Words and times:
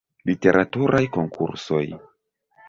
Literaturaj 0.29 1.01
konkursoj. 1.19 1.83